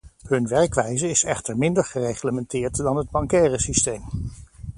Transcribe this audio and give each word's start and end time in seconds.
Hun 0.27 0.47
werkwijze 0.47 1.09
is 1.09 1.23
echter 1.23 1.57
minder 1.57 1.85
gereglementeerd 1.85 2.75
dan 2.77 2.95
het 2.97 3.09
bancaire 3.09 3.59
systeem. 3.59 4.01